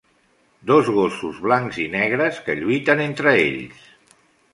[0.69, 3.85] dos gossos blancs i negres que lluiten entre ells